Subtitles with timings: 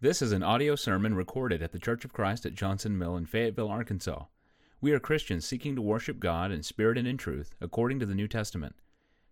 [0.00, 3.26] This is an audio sermon recorded at the Church of Christ at Johnson Mill in
[3.26, 4.26] Fayetteville, Arkansas.
[4.80, 8.14] We are Christians seeking to worship God in spirit and in truth, according to the
[8.14, 8.76] New Testament.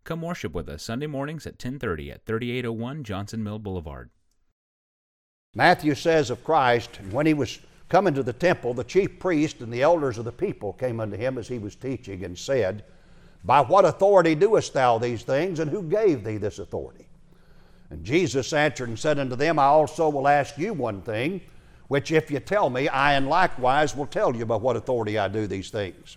[0.02, 4.10] Come worship with us Sunday mornings at 10:30 at 3801 Johnson Mill Boulevard.
[5.54, 9.72] Matthew says of Christ, when he was coming to the temple, the chief priest and
[9.72, 12.82] the elders of the people came unto him as he was teaching and said,
[13.44, 17.05] By what authority doest thou these things, and who gave thee this authority?
[17.90, 21.40] And Jesus answered and said unto them, I also will ask you one thing,
[21.88, 25.28] which if you tell me, I and likewise will tell you by what authority I
[25.28, 26.16] do these things.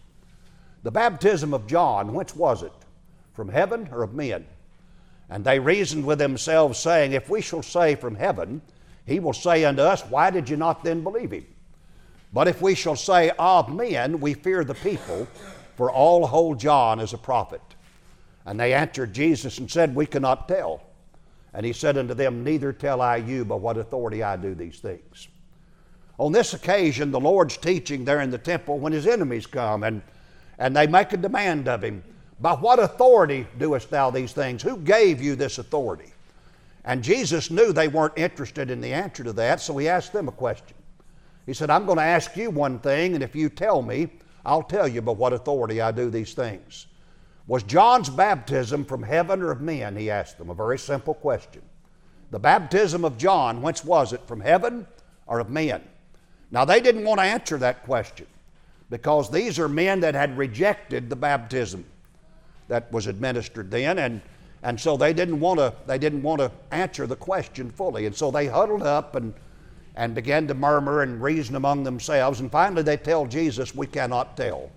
[0.81, 2.73] The baptism of John, whence was it?
[3.33, 4.47] From heaven or of men?
[5.29, 8.61] And they reasoned with themselves, saying, If we shall say from heaven,
[9.05, 11.45] he will say unto us, Why did you not then believe him?
[12.33, 15.27] But if we shall say of men, we fear the people,
[15.75, 17.61] for all hold John as a prophet.
[18.45, 20.81] And they answered Jesus and said, We cannot tell.
[21.53, 24.79] And he said unto them, Neither tell I you by what authority I do these
[24.79, 25.27] things.
[26.17, 30.01] On this occasion, the Lord's teaching there in the temple when his enemies come and,
[30.57, 32.03] and they make a demand of him
[32.41, 34.61] By what authority doest thou these things?
[34.61, 36.13] Who gave you this authority?
[36.85, 40.27] And Jesus knew they weren't interested in the answer to that, so he asked them
[40.27, 40.75] a question.
[41.45, 44.09] He said, I'm going to ask you one thing, and if you tell me,
[44.45, 46.87] I'll tell you by what authority I do these things.
[47.49, 49.95] Was John's baptism from heaven or of men?
[49.95, 50.51] He asked them.
[50.51, 51.63] A very simple question.
[52.29, 54.21] The baptism of John, whence was it?
[54.27, 54.85] From heaven
[55.25, 55.81] or of men?
[56.51, 58.27] Now, they didn't want to answer that question
[58.91, 61.85] because these are men that had rejected the baptism
[62.67, 64.21] that was administered then, and,
[64.61, 68.05] and so they didn't, want to, they didn't want to answer the question fully.
[68.05, 69.33] And so they huddled up and,
[69.95, 74.37] and began to murmur and reason among themselves, and finally they tell Jesus, We cannot
[74.37, 74.69] tell.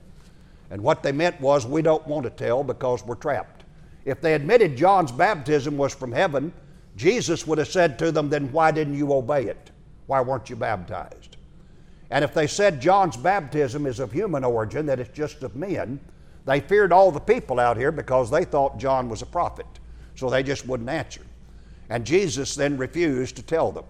[0.72, 3.64] And what they meant was, we don't want to tell because we're trapped.
[4.06, 6.50] If they admitted John's baptism was from heaven,
[6.96, 9.70] Jesus would have said to them, then why didn't you obey it?
[10.06, 11.36] Why weren't you baptized?
[12.10, 16.00] And if they said John's baptism is of human origin, that it's just of men,
[16.46, 19.66] they feared all the people out here because they thought John was a prophet.
[20.14, 21.20] So they just wouldn't answer.
[21.90, 23.84] And Jesus then refused to tell them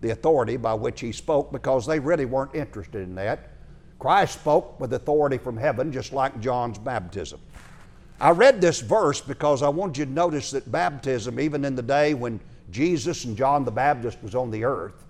[0.00, 3.50] the authority by which he spoke because they really weren't interested in that.
[4.00, 7.38] Christ spoke with authority from heaven, just like John's baptism.
[8.18, 11.82] I read this verse because I want you to notice that baptism, even in the
[11.82, 12.40] day when
[12.70, 15.04] Jesus and John the Baptist was on the earth,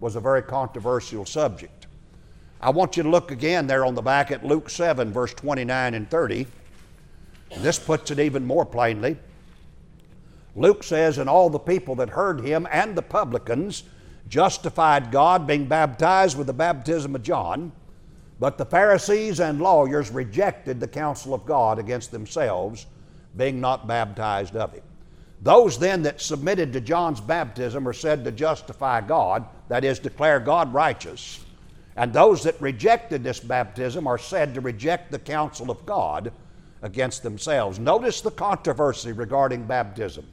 [0.00, 1.86] was a very controversial subject.
[2.60, 5.94] I want you to look again there on the back at Luke 7, verse 29
[5.94, 6.46] and 30.
[7.52, 9.16] And this puts it even more plainly.
[10.54, 13.84] Luke says, And all the people that heard him and the publicans
[14.28, 17.72] justified God, being baptized with the baptism of John.
[18.38, 22.86] But the Pharisees and lawyers rejected the counsel of God against themselves,
[23.36, 24.82] being not baptized of him.
[25.42, 30.40] Those then that submitted to John's baptism are said to justify God, that is, declare
[30.40, 31.44] God righteous.
[31.96, 36.32] And those that rejected this baptism are said to reject the counsel of God
[36.82, 37.78] against themselves.
[37.78, 40.26] Notice the controversy regarding baptism.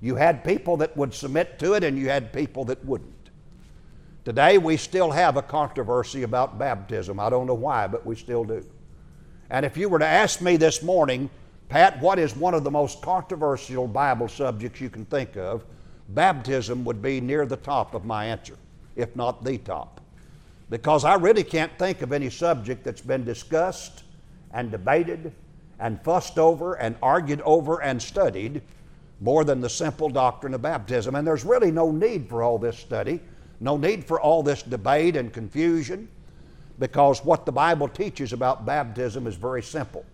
[0.00, 3.19] You had people that would submit to it, and you had people that wouldn't.
[4.22, 7.18] Today, we still have a controversy about baptism.
[7.18, 8.66] I don't know why, but we still do.
[9.48, 11.30] And if you were to ask me this morning,
[11.70, 15.64] Pat, what is one of the most controversial Bible subjects you can think of?
[16.10, 18.56] Baptism would be near the top of my answer,
[18.94, 20.02] if not the top.
[20.68, 24.04] Because I really can't think of any subject that's been discussed
[24.52, 25.32] and debated
[25.78, 28.60] and fussed over and argued over and studied
[29.20, 31.14] more than the simple doctrine of baptism.
[31.14, 33.20] And there's really no need for all this study
[33.60, 36.08] no need for all this debate and confusion
[36.78, 40.04] because what the Bible teaches about baptism is very simple.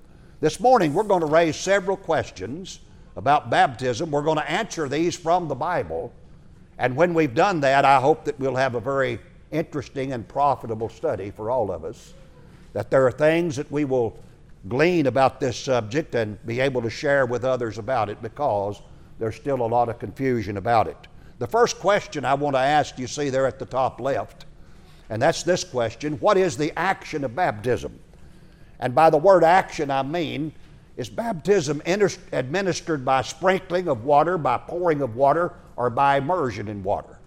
[0.40, 2.80] This morning, we're going to raise several questions
[3.14, 4.10] about baptism.
[4.10, 6.12] We're going to answer these from the Bible.
[6.78, 9.18] And when we've done that, I hope that we'll have a very
[9.52, 12.12] interesting and profitable study for all of us.
[12.72, 14.18] That there are things that we will
[14.68, 18.82] glean about this subject and be able to share with others about it because
[19.18, 21.06] there's still a lot of confusion about it.
[21.38, 24.47] The first question I want to ask you see there at the top left,
[25.10, 27.98] and that's this question What is the action of baptism?
[28.78, 30.53] And by the word action, I mean,
[30.97, 36.83] is baptism administered by sprinkling of water, by pouring of water, or by immersion in
[36.83, 37.18] water?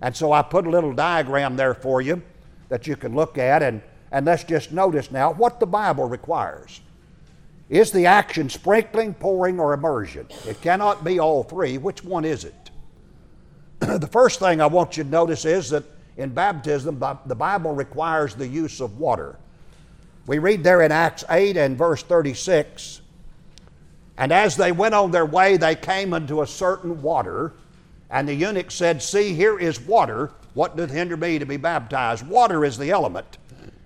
[0.00, 2.22] And so I put a little diagram there for you
[2.68, 6.80] that you can look at, and, and let's just notice now what the Bible requires.
[7.68, 10.26] Is the action sprinkling, pouring, or immersion?
[10.46, 11.78] It cannot be all three.
[11.78, 12.63] Which one is it?
[13.98, 15.84] the first thing I want you to notice is that
[16.16, 19.36] in baptism, the Bible requires the use of water.
[20.26, 23.00] We read there in Acts 8 and verse 36
[24.16, 27.52] And as they went on their way, they came unto a certain water,
[28.10, 30.30] and the eunuch said, See, here is water.
[30.54, 32.26] What doth hinder me to be baptized?
[32.26, 33.38] Water is the element.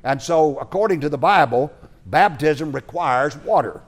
[0.04, 1.72] And so, according to the Bible,
[2.06, 3.80] baptism requires water.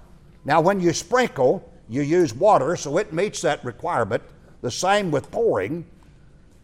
[0.46, 4.22] Now, when you sprinkle, you use water, so it meets that requirement.
[4.62, 5.84] The same with pouring,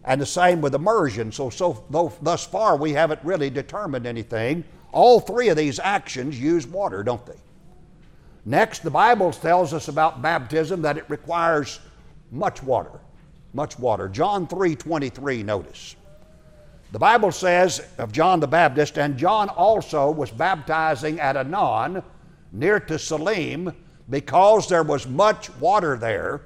[0.06, 1.32] and the same with immersion.
[1.32, 4.64] So, so though, thus far, we haven't really determined anything.
[4.92, 7.36] All three of these actions use water, don't they?
[8.44, 11.80] Next, the Bible tells us about baptism that it requires
[12.30, 13.00] much water.
[13.52, 14.08] Much water.
[14.08, 15.96] John 3 23, notice.
[16.92, 22.02] The Bible says of John the Baptist, and John also was baptizing at Aenon,
[22.52, 23.74] near to Salim,
[24.08, 26.42] because there was much water there,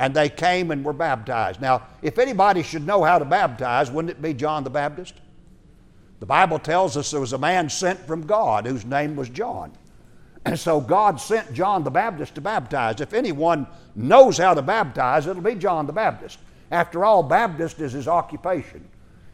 [0.00, 1.60] and they came and were baptized.
[1.60, 5.12] Now, if anybody should know how to baptize, wouldn't it be John the Baptist?
[6.20, 9.72] The Bible tells us there was a man sent from God whose name was John.
[10.46, 13.02] And so God sent John the Baptist to baptize.
[13.02, 16.38] If anyone knows how to baptize, it'll be John the Baptist.
[16.70, 18.88] After all, Baptist is his occupation.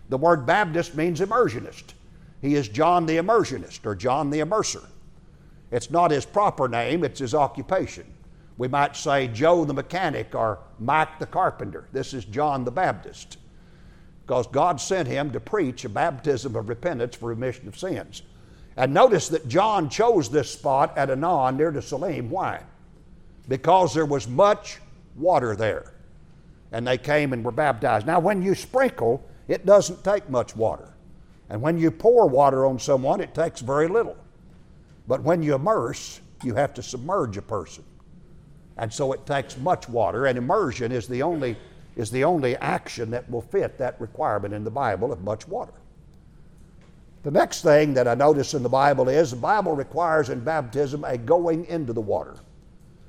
[0.09, 1.95] The word Baptist means immersionist.
[2.43, 4.85] He is John the Immersionist or John the Immerser.
[5.71, 8.13] It's not his proper name, it's his occupation.
[8.59, 11.89] We might say Joe the mechanic or Mike the carpenter.
[11.93, 13.39] This is John the Baptist.
[14.25, 18.23] Because God sent him to preach a baptism of repentance for remission of sins.
[18.77, 22.29] And notice that John chose this spot at Aenon near to Salim.
[22.29, 22.63] Why?
[23.49, 24.79] Because there was much
[25.17, 25.93] water there.
[26.73, 28.07] And they came and were baptized.
[28.07, 30.93] Now, when you sprinkle, it doesn't take much water.
[31.49, 34.17] And when you pour water on someone, it takes very little.
[35.07, 37.85] But when you immerse, you have to submerge a person.
[38.77, 41.57] And so it takes much water, and immersion is the only,
[41.97, 45.73] is the only action that will fit that requirement in the Bible of much water.
[47.23, 51.05] The next thing that I notice in the Bible is the Bible requires in baptism
[51.05, 52.37] a going into the water.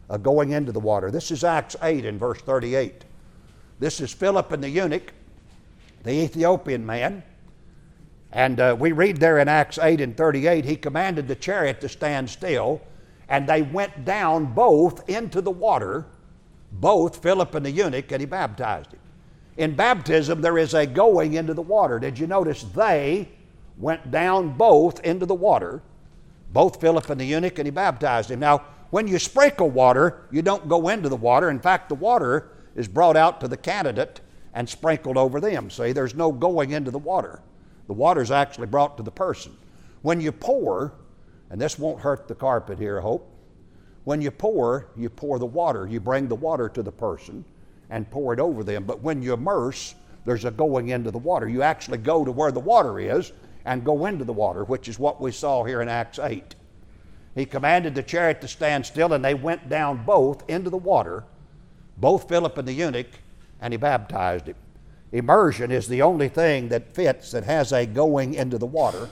[0.09, 1.11] A going into the water.
[1.11, 3.03] This is Acts 8 in verse 38.
[3.79, 5.13] This is Philip and the eunuch
[6.07, 7.21] the Ethiopian man.
[8.31, 11.89] And uh, we read there in Acts 8 and 38, he commanded the chariot to
[11.89, 12.81] stand still,
[13.29, 16.05] and they went down both into the water,
[16.71, 18.99] both Philip and the eunuch, and he baptized him.
[19.57, 21.99] In baptism, there is a going into the water.
[21.99, 23.29] Did you notice they
[23.77, 25.81] went down both into the water,
[26.53, 28.39] both Philip and the eunuch, and he baptized him?
[28.39, 31.49] Now, when you sprinkle water, you don't go into the water.
[31.49, 34.21] In fact, the water is brought out to the candidate
[34.53, 35.69] and sprinkled over them.
[35.69, 37.41] See, there's no going into the water.
[37.87, 39.57] The water is actually brought to the person.
[40.03, 40.93] When you pour,
[41.49, 43.29] and this won't hurt the carpet here, I hope.
[44.03, 45.87] When you pour, you pour the water.
[45.87, 47.43] You bring the water to the person
[47.89, 48.85] and pour it over them.
[48.85, 49.95] But when you immerse,
[50.25, 51.47] there's a going into the water.
[51.47, 53.31] You actually go to where the water is
[53.65, 56.55] and go into the water, which is what we saw here in Acts 8.
[57.35, 61.23] He commanded the chariot to stand still, and they went down both into the water,
[61.97, 63.19] both Philip and the eunuch,
[63.61, 64.55] and he baptized him.
[65.11, 69.09] Immersion is the only thing that fits that has a going into the water.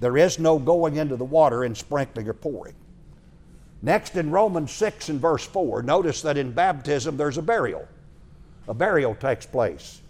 [0.00, 2.74] There is no going into the water in sprinkling or pouring.
[3.82, 7.86] Next, in Romans 6 and verse 4, notice that in baptism there's a burial.
[8.66, 10.02] A burial takes place.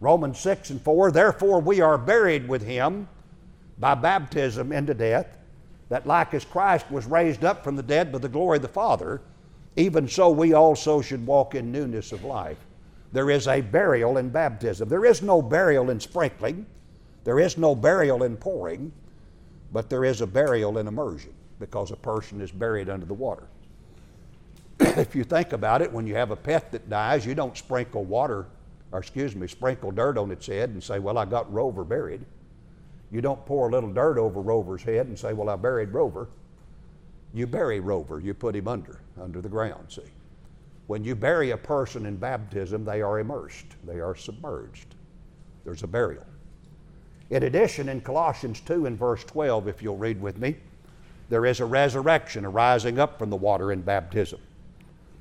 [0.00, 3.08] Romans 6 and 4, therefore we are buried with him
[3.78, 5.38] by baptism into death,
[5.88, 8.68] that like as Christ was raised up from the dead by the glory of the
[8.68, 9.20] Father,
[9.76, 12.58] even so we also should walk in newness of life
[13.12, 14.88] there is a burial in baptism.
[14.88, 16.66] There is no burial in sprinkling,
[17.24, 18.92] there is no burial in pouring,
[19.72, 23.46] but there is a burial in immersion because a person is buried under the water.
[24.80, 28.04] if you think about it, when you have a pet that dies, you don't sprinkle
[28.04, 28.46] water,
[28.90, 32.24] or excuse me, sprinkle dirt on its head and say, Well, I got Rover buried.
[33.10, 36.28] You don't pour a little dirt over Rover's head and say, Well, I buried Rover.
[37.34, 40.02] You bury Rover, you put him under, under the ground, see.
[40.86, 44.94] When you bury a person in baptism, they are immersed, they are submerged.
[45.64, 46.26] There's a burial.
[47.32, 50.54] In addition, in Colossians 2 and verse 12, if you'll read with me,
[51.30, 54.38] there is a resurrection, a rising up from the water in baptism.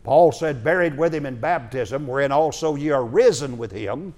[0.04, 4.14] Paul said, Buried with him in baptism, wherein also ye are risen with him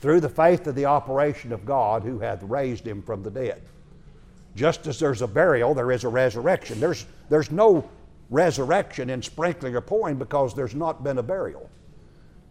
[0.00, 3.60] through the faith of the operation of God who hath raised him from the dead.
[4.56, 6.80] Just as there's a burial, there is a resurrection.
[6.80, 7.86] There's, there's no
[8.30, 11.68] resurrection in sprinkling or pouring because there's not been a burial.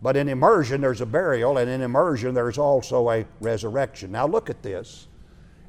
[0.04, 4.12] But in immersion, there's a burial, and in immersion, there's also a resurrection.
[4.12, 5.08] Now, look at this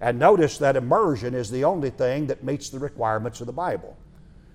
[0.01, 3.97] and notice that immersion is the only thing that meets the requirements of the Bible.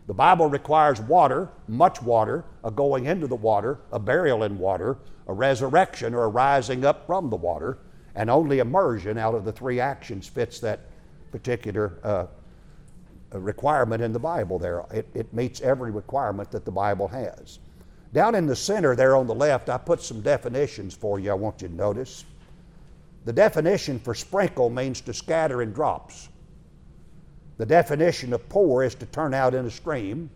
[0.05, 4.97] The Bible requires water, much water, a going into the water, a burial in water,
[5.27, 7.79] a resurrection or a rising up from the water,
[8.15, 10.81] and only immersion out of the three actions fits that
[11.31, 12.25] particular uh,
[13.31, 14.83] requirement in the Bible there.
[14.91, 17.59] It, it meets every requirement that the Bible has.
[18.13, 21.35] Down in the center there on the left, I put some definitions for you I
[21.35, 22.25] want you to notice.
[23.25, 26.29] The definition for sprinkle means to scatter in drops.
[27.57, 30.29] The definition of pour is to turn out in a stream.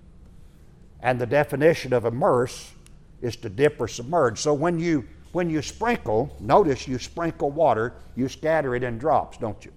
[1.01, 2.71] And the definition of immerse
[3.21, 4.39] is to dip or submerge.
[4.39, 9.37] So when you when you sprinkle, notice you sprinkle water, you scatter it in drops,
[9.37, 9.71] don't you?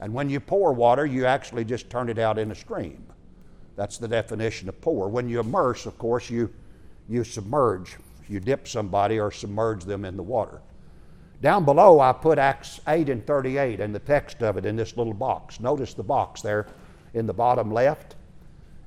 [0.00, 3.04] And when you pour water, you actually just turn it out in a stream.
[3.74, 5.08] That's the definition of pour.
[5.08, 6.52] When you immerse, of course, you
[7.08, 7.96] you submerge.
[8.28, 10.60] You dip somebody or submerge them in the water.
[11.40, 14.96] Down below, I put Acts 8 and 38 and the text of it in this
[14.96, 15.60] little box.
[15.60, 16.66] Notice the box there
[17.14, 18.16] in the bottom left.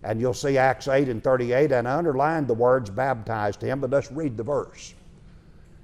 [0.04, 3.92] And you'll see Acts 8 and 38, and I underlined the words baptized him, but
[3.92, 4.96] let's read the verse.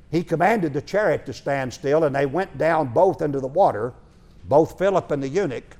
[0.09, 3.93] He commanded the chariot to stand still, and they went down both into the water,
[4.45, 5.77] both Philip and the eunuch,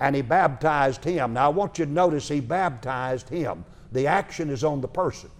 [0.00, 1.32] and he baptized him.
[1.32, 3.64] Now I want you to notice he baptized him.
[3.92, 5.30] The action is on the person.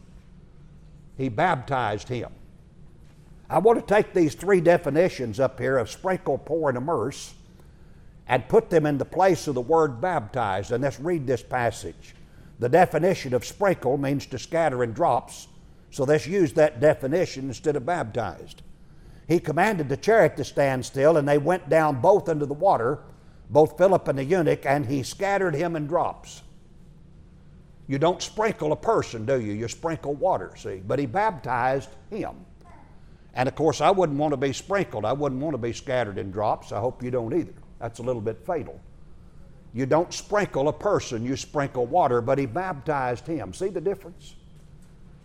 [1.23, 2.33] He baptized him.
[3.49, 7.35] I want to take these three definitions up here of sprinkle, pour, and immerse
[8.27, 10.73] and put them in the place of the word baptized.
[10.73, 12.17] And let's read this passage.
[12.59, 15.47] The definition of sprinkle means to scatter in drops,
[15.93, 18.63] so let's use that definition instead of baptized.
[19.29, 22.99] He commanded the chariot to stand still, and they went down both into the water,
[23.49, 26.43] both Philip and the eunuch, and he scattered him in drops.
[27.89, 29.53] You don't sprinkle a person, do you?
[29.53, 30.83] You sprinkle water, see?
[30.87, 32.37] But he baptized him.
[33.35, 35.05] And of course, I wouldn't want to be sprinkled.
[35.05, 36.71] I wouldn't want to be scattered in drops.
[36.71, 37.55] I hope you don't either.
[37.81, 38.81] That's a little bit fatal.
[39.75, 43.55] You don't sprinkle a person, you sprinkle water, but he baptized him.
[43.55, 44.35] See the difference?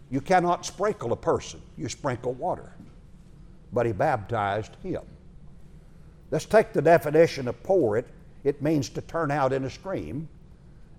[0.09, 2.71] You cannot sprinkle a person, you sprinkle water.
[3.73, 5.01] But he baptized him.
[6.31, 8.07] Let's take the definition of pour it.
[8.45, 10.29] It means to turn out in a stream.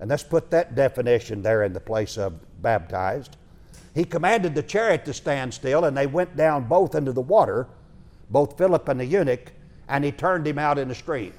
[0.00, 3.37] And let's put that definition there in the place of baptized.
[3.95, 7.67] He commanded the chariot to stand still, and they went down both into the water,
[8.31, 9.52] both Philip and the eunuch,
[9.88, 11.33] and he turned him out in the stream.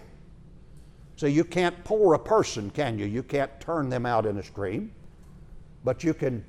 [1.16, 3.06] So you can't pour a person, can you?
[3.06, 4.92] You can't turn them out in a stream,
[5.84, 6.46] but you can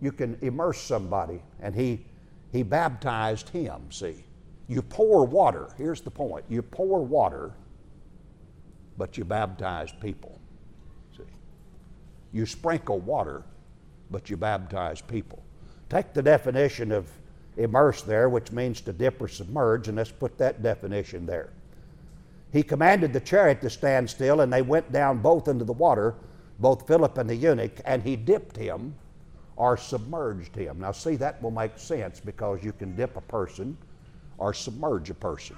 [0.00, 2.04] you can immerse somebody, and he
[2.52, 3.90] he baptized him.
[3.90, 4.24] See,
[4.66, 5.68] you pour water.
[5.76, 7.52] Here's the point: you pour water,
[8.96, 10.33] but you baptize people.
[12.34, 13.44] You sprinkle water,
[14.10, 15.40] but you baptize people.
[15.88, 17.08] Take the definition of
[17.56, 21.50] immerse there, which means to dip or submerge, and let's put that definition there.
[22.52, 26.16] He commanded the chariot to stand still, and they went down both into the water,
[26.58, 28.96] both Philip and the eunuch, and he dipped him
[29.54, 30.80] or submerged him.
[30.80, 33.76] Now, see, that will make sense because you can dip a person
[34.38, 35.56] or submerge a person.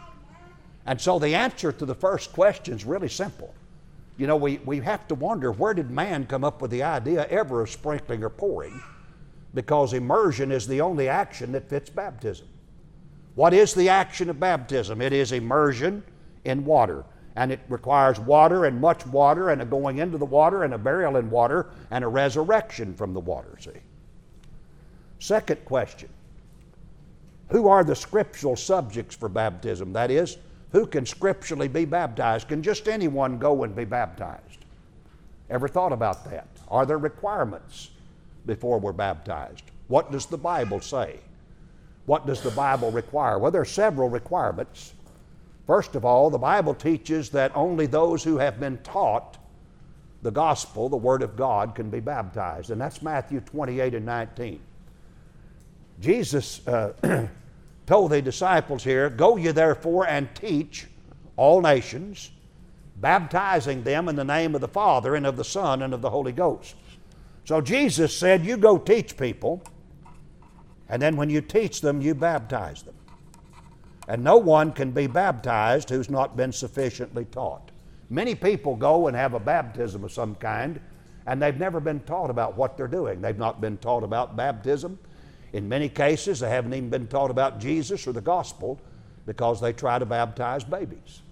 [0.84, 3.54] And so the answer to the first question is really simple.
[4.16, 7.26] You know, we, we have to wonder where did man come up with the idea
[7.26, 8.80] ever of sprinkling or pouring?
[9.52, 12.46] Because immersion is the only action that fits baptism.
[13.34, 15.02] What is the action of baptism?
[15.02, 16.02] It is immersion
[16.44, 17.04] in water.
[17.36, 20.78] And it requires water and much water and a going into the water and a
[20.78, 23.70] burial in water and a resurrection from the water, see?
[25.18, 26.08] Second question
[27.50, 29.92] Who are the scriptural subjects for baptism?
[29.92, 30.38] That is,
[30.72, 32.48] who can scripturally be baptized?
[32.48, 34.64] Can just anyone go and be baptized?
[35.48, 36.48] Ever thought about that?
[36.68, 37.90] Are there requirements
[38.46, 39.62] before we're baptized?
[39.88, 41.20] What does the Bible say?
[42.06, 43.38] What does the Bible require?
[43.38, 44.94] Well, there are several requirements.
[45.66, 49.38] First of all, the Bible teaches that only those who have been taught
[50.22, 52.70] the gospel, the Word of God, can be baptized.
[52.70, 54.60] And that's Matthew 28 and 19.
[56.00, 56.92] Jesus uh,
[57.86, 60.86] told the disciples here, Go ye therefore and teach
[61.36, 62.30] all nations,
[62.96, 66.10] baptizing them in the name of the Father and of the Son and of the
[66.10, 66.74] Holy Ghost.
[67.44, 69.62] So Jesus said, You go teach people,
[70.88, 72.94] and then when you teach them, you baptize them.
[74.08, 77.70] And no one can be baptized who's not been sufficiently taught.
[78.08, 80.80] Many people go and have a baptism of some kind,
[81.26, 83.20] and they've never been taught about what they're doing.
[83.20, 84.98] They've not been taught about baptism.
[85.56, 88.78] In many cases, they haven't even been taught about Jesus or the gospel
[89.24, 91.22] because they try to baptize babies.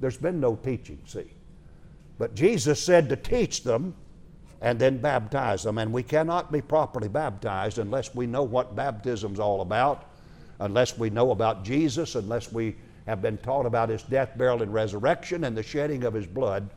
[0.00, 1.30] There's been no teaching, see.
[2.18, 3.94] But Jesus said to teach them
[4.62, 5.78] and then baptize them.
[5.78, 10.10] And we cannot be properly baptized unless we know what baptism's all about,
[10.58, 12.74] unless we know about Jesus, unless we
[13.06, 16.68] have been taught about his death, burial, and resurrection and the shedding of his blood.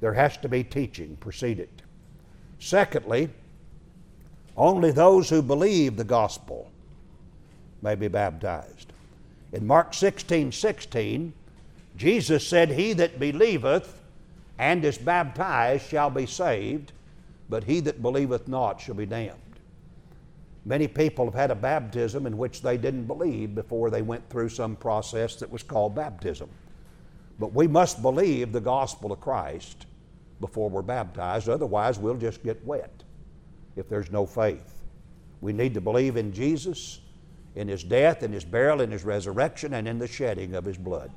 [0.00, 1.82] There has to be teaching preceded.
[2.60, 3.30] Secondly,
[4.56, 6.70] only those who believe the gospel
[7.82, 8.92] may be baptized.
[9.52, 11.32] In Mark 16 16,
[11.96, 14.00] Jesus said, He that believeth
[14.58, 16.92] and is baptized shall be saved,
[17.48, 19.38] but he that believeth not shall be damned.
[20.64, 24.48] Many people have had a baptism in which they didn't believe before they went through
[24.48, 26.48] some process that was called baptism.
[27.38, 29.86] But we must believe the gospel of Christ
[30.40, 33.04] before we're baptized, otherwise, we'll just get wet
[33.76, 34.82] if there's no faith.
[35.40, 37.00] We need to believe in Jesus,
[37.54, 40.78] in his death, in his burial, in his resurrection, and in the shedding of his
[40.78, 41.10] blood.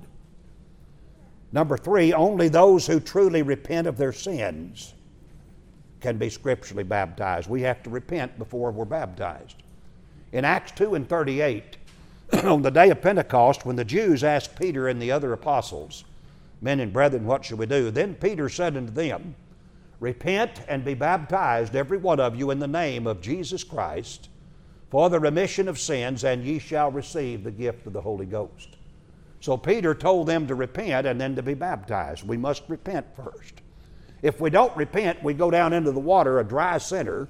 [1.51, 4.93] Number three, only those who truly repent of their sins
[6.01, 7.49] can be scripturally baptized.
[7.49, 9.63] We have to repent before we're baptized.
[10.33, 11.77] In Acts 2 and 38,
[12.43, 16.03] on the day of Pentecost, when the Jews asked Peter and the other apostles,
[16.61, 17.91] Men and brethren, what shall we do?
[17.91, 19.35] Then Peter said unto them,
[19.99, 24.29] Repent and be baptized, every one of you, in the name of Jesus Christ,
[24.89, 28.77] for the remission of sins, and ye shall receive the gift of the Holy Ghost.
[29.39, 32.27] So Peter told them to repent and then to be baptized.
[32.27, 33.61] We must repent first.
[34.21, 37.27] If we don't repent, we go down into the water a dry sinner,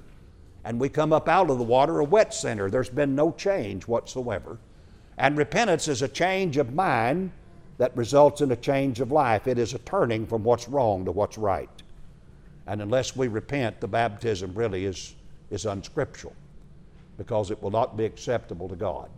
[0.64, 2.70] and we come up out of the water a wet sinner.
[2.70, 4.58] There's been no change whatsoever.
[5.16, 7.32] And repentance is a change of mind
[7.78, 9.46] that results in a change of life.
[9.46, 11.70] It is a turning from what's wrong to what's right.
[12.68, 15.14] And unless we repent, the baptism really is,
[15.50, 16.36] is unscriptural
[17.16, 19.08] because it will not be acceptable to God.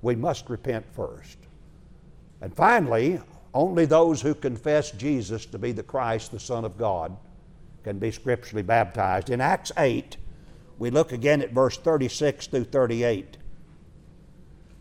[0.00, 1.36] We must repent first.
[2.40, 3.20] And finally,
[3.52, 7.14] only those who confess Jesus to be the Christ, the Son of God,
[7.84, 9.28] can be scripturally baptized.
[9.28, 10.16] In Acts 8,
[10.78, 13.36] we look again at verse 36 through 38.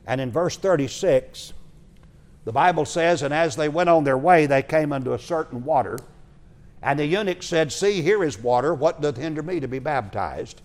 [0.07, 1.51] And in verse 36,
[2.45, 5.65] the Bible says, And as they went on their way, they came unto a certain
[5.65, 5.99] water.
[6.83, 8.73] And the eunuch said, See, here is water.
[8.73, 10.61] What doth hinder me to be baptized?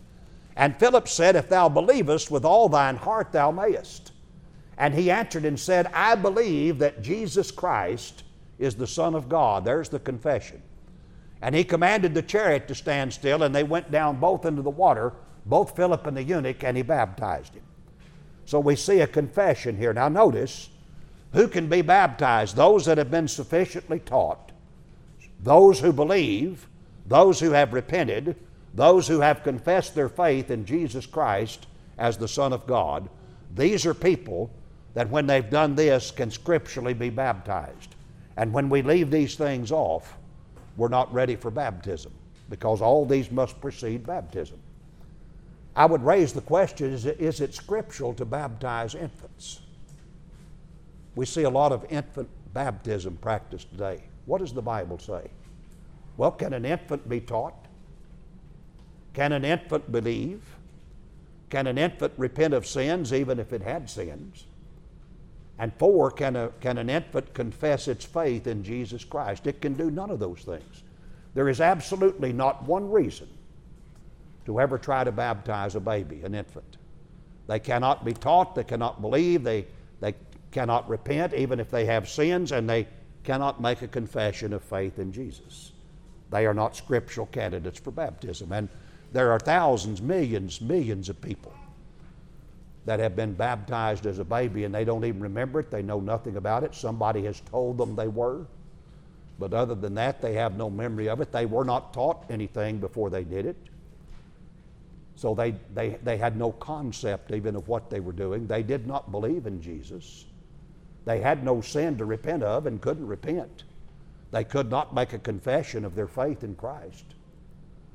[0.56, 4.10] And Philip said, If thou believest with all thine heart, thou mayest.
[4.76, 8.25] And he answered and said, I believe that Jesus Christ
[8.58, 9.64] is the Son of God.
[9.64, 10.60] There's the confession.
[11.40, 14.70] And he commanded the chariot to stand still, and they went down both into the
[14.70, 15.12] water,
[15.46, 17.62] both Philip and the eunuch, and he baptized him.
[18.44, 19.92] So we see a confession here.
[19.92, 20.68] Now, notice
[21.32, 22.56] who can be baptized?
[22.56, 24.48] Those that have been sufficiently taught,
[25.42, 26.66] those who believe,
[27.07, 28.37] those who have repented,
[28.74, 33.09] those who have confessed their faith in Jesus Christ as the Son of God.
[33.55, 34.51] These are people
[34.94, 37.94] that when they've done this can scripturally be baptized.
[38.37, 40.16] And when we leave these things off,
[40.77, 42.12] we're not ready for baptism
[42.48, 44.59] because all these must precede baptism.
[45.74, 49.61] I would raise the question is it, is it scriptural to baptize infants?
[51.14, 54.03] We see a lot of infant baptism practiced today.
[54.29, 55.31] What does the Bible say?
[56.19, 57.55] Well, can an infant be taught?
[59.14, 60.43] Can an infant believe?
[61.49, 64.45] Can an infant repent of sins even if it had sins?
[65.59, 69.47] And four, can, a, can an infant confess its faith in Jesus Christ?
[69.47, 70.83] It can do none of those things.
[71.33, 73.29] There is absolutely not one reason
[74.45, 76.77] to ever try to baptize a baby, an infant.
[77.47, 79.64] They cannot be taught, they cannot believe, they,
[80.01, 80.14] they
[80.51, 82.88] cannot repent even if they have sins, and they
[83.24, 85.72] cannot make a confession of faith in Jesus.
[86.31, 88.52] They are not scriptural candidates for baptism.
[88.52, 88.68] And
[89.12, 91.52] there are thousands, millions, millions of people
[92.85, 95.70] that have been baptized as a baby and they don't even remember it.
[95.70, 96.74] They know nothing about it.
[96.74, 98.46] Somebody has told them they were.
[99.38, 101.31] But other than that, they have no memory of it.
[101.31, 103.57] They were not taught anything before they did it.
[105.16, 108.46] So they, they, they had no concept even of what they were doing.
[108.46, 110.26] They did not believe in Jesus.
[111.09, 113.64] They had no sin to repent of and couldn't repent.
[114.31, 117.14] They could not make a confession of their faith in Christ.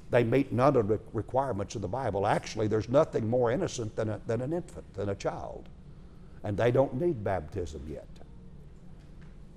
[0.10, 2.26] They meet none of the requirements of the Bible.
[2.26, 5.70] Actually, there's nothing more innocent than, a, than an infant, than a child.
[6.44, 8.08] And they don't need baptism yet.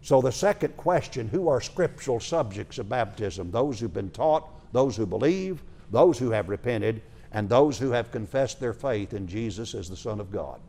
[0.03, 3.51] So, the second question who are scriptural subjects of baptism?
[3.53, 7.01] Those who've been taught, those who believe, those who have repented,
[7.33, 10.61] and those who have confessed their faith in Jesus as the Son of God.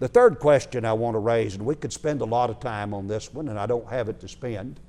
[0.00, 2.94] The third question I want to raise, and we could spend a lot of time
[2.94, 4.80] on this one, and I don't have it to spend,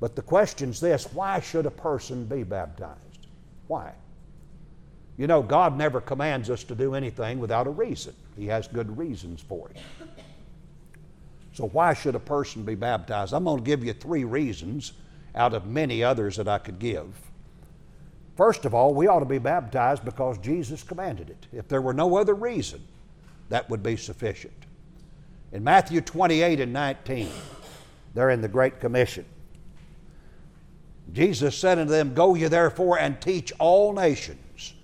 [0.00, 3.26] but the question's this why should a person be baptized?
[3.66, 3.92] Why?
[5.16, 8.96] You know, God never commands us to do anything without a reason, He has good
[8.96, 9.78] reasons for it.
[11.54, 13.32] So, why should a person be baptized?
[13.32, 14.92] I'm going to give you three reasons
[15.34, 17.08] out of many others that I could give.
[18.36, 21.46] First of all, we ought to be baptized because Jesus commanded it.
[21.50, 22.80] If there were no other reason,
[23.48, 24.52] that would be sufficient.
[25.52, 27.28] In Matthew 28 and 19,
[28.14, 29.24] they're in the Great Commission.
[31.12, 34.74] Jesus said unto them, Go ye therefore and teach all nations,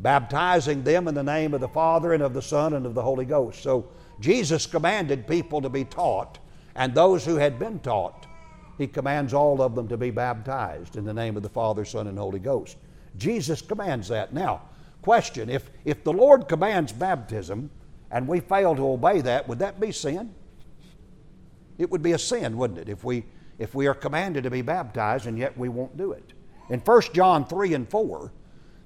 [0.00, 3.02] baptizing them in the name of the Father and of the Son and of the
[3.02, 3.62] Holy Ghost.
[3.62, 3.88] So
[4.20, 6.38] Jesus commanded people to be taught,
[6.74, 8.26] and those who had been taught,
[8.78, 12.06] he commands all of them to be baptized in the name of the Father, Son,
[12.06, 12.78] and Holy Ghost.
[13.18, 14.32] Jesus commands that.
[14.32, 14.62] Now,
[15.06, 17.70] Question if, if the Lord commands baptism
[18.10, 20.34] and we fail to obey that, would that be sin?
[21.78, 23.24] It would be a sin, wouldn't it, if we,
[23.58, 26.32] if we are commanded to be baptized and yet we won't do it?
[26.70, 28.32] In 1 John 3 and 4,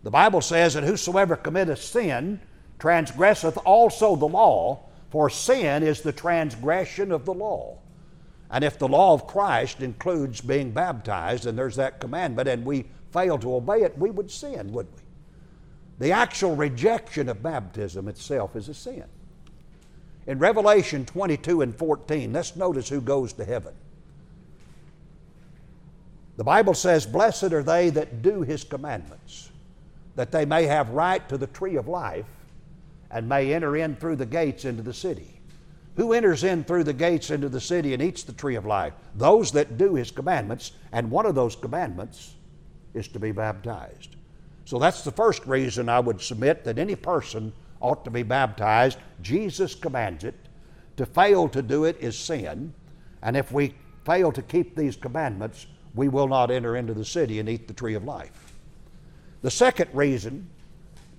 [0.02, 2.40] the Bible says that whosoever committeth sin
[2.78, 7.78] transgresseth also the law, for sin is the transgression of the law.
[8.50, 12.87] And if the law of Christ includes being baptized, and there's that commandment, and we
[13.12, 15.02] fail to obey it, we would sin, wouldn't we?
[16.00, 19.04] The actual rejection of baptism itself is a sin.
[20.26, 23.74] In Revelation 22 and 14, let's notice who goes to heaven.
[26.38, 29.50] The Bible says, Blessed are they that do his commandments,
[30.16, 32.24] that they may have right to the tree of life
[33.10, 35.38] and may enter in through the gates into the city.
[35.96, 38.94] Who enters in through the gates into the city and eats the tree of life?
[39.16, 42.36] Those that do his commandments, and one of those commandments
[42.94, 44.16] is to be baptized.
[44.70, 48.98] So that's the first reason I would submit that any person ought to be baptized.
[49.20, 50.37] Jesus commands it.
[50.96, 52.72] To fail to do it is sin.
[53.20, 57.40] And if we fail to keep these commandments, we will not enter into the city
[57.40, 58.52] and eat the tree of life.
[59.42, 60.48] The second reason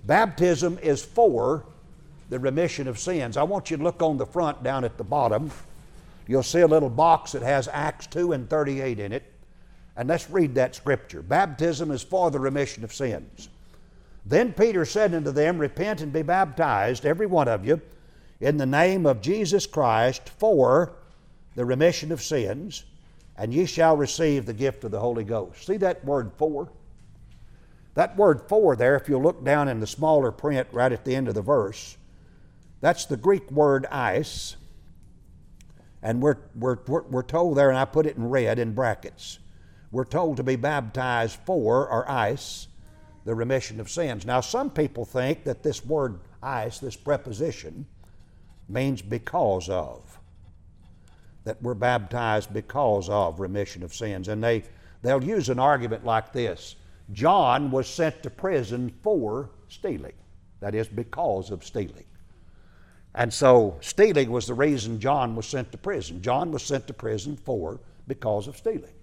[0.06, 1.66] baptism is for
[2.30, 3.36] the remission of sins.
[3.36, 5.50] I want you to look on the front down at the bottom.
[6.26, 9.30] You'll see a little box that has Acts 2 and 38 in it.
[9.96, 11.22] And let's read that scripture.
[11.22, 13.48] Baptism is for the remission of sins.
[14.24, 17.80] Then Peter said unto them, Repent and be baptized, every one of you,
[18.40, 20.92] in the name of Jesus Christ for
[21.54, 22.84] the remission of sins,
[23.36, 25.66] and ye shall receive the gift of the Holy Ghost.
[25.66, 26.68] See that word for?
[27.94, 31.14] That word for there, if you look down in the smaller print right at the
[31.14, 31.96] end of the verse,
[32.80, 34.56] that's the Greek word eis.
[36.02, 39.38] And we're, we're, we're told there, and I put it in red in brackets,
[39.92, 42.66] we're told to be baptized for, or eis,
[43.24, 44.26] the remission of sins.
[44.26, 47.86] Now, some people think that this word eis, this preposition,
[48.68, 50.18] means because of.
[51.44, 54.28] That we're baptized because of remission of sins.
[54.28, 54.64] And they,
[55.02, 56.76] they'll use an argument like this
[57.12, 60.14] John was sent to prison for stealing,
[60.60, 62.06] that is, because of stealing.
[63.14, 66.22] And so stealing was the reason John was sent to prison.
[66.22, 68.94] John was sent to prison for because of stealing.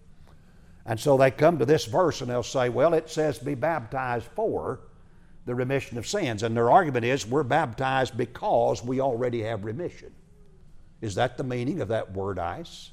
[0.89, 4.25] And so they come to this verse and they'll say, well, it says be baptized
[4.35, 4.79] for
[5.45, 6.41] the remission of sins.
[6.41, 10.11] And their argument is we're baptized because we already have remission.
[10.99, 12.89] Is that the meaning of that word eis?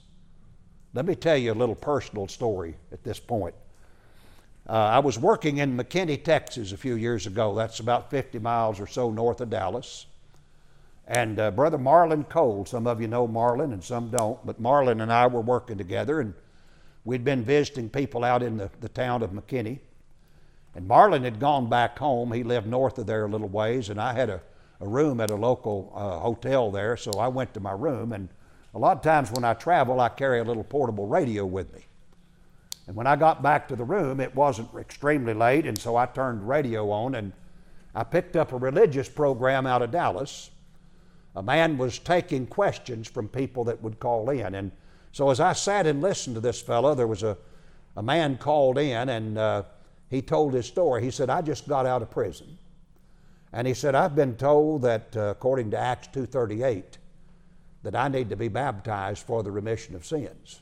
[0.93, 3.55] Let me tell you a little personal story at this point.
[4.69, 7.55] Uh, I was working in McKinney, Texas a few years ago.
[7.55, 10.05] That's about 50 miles or so north of Dallas.
[11.07, 15.01] And uh, Brother Marlin Cole, some of you know Marlin and some don't, but Marlin
[15.01, 16.35] and I were working together and
[17.07, 19.79] we'd been visiting people out in the, the town of McKinney.
[20.75, 22.33] And Marlin had gone back home.
[22.33, 24.43] He lived north of there a little ways, and I had a,
[24.81, 28.13] a room at a local uh, hotel there, so I went to my room.
[28.13, 28.29] And
[28.75, 31.87] a lot of times when I travel, I carry a little portable radio with me.
[32.87, 36.05] And when I got back to the room, it wasn't extremely late, and so I
[36.05, 37.33] turned radio on and
[37.95, 40.51] I picked up a religious program out of Dallas
[41.37, 44.55] a man was taking questions from people that would call in.
[44.55, 44.73] And
[45.13, 47.37] so as I sat and listened to this fellow, there was a,
[47.97, 49.63] a man called in and uh,
[50.11, 51.03] he told his story.
[51.03, 52.59] He said, I just got out of prison.
[53.53, 56.85] And he said, I've been told that uh, according to Acts 2.38,
[57.83, 60.61] that I need to be baptized for the remission of sins.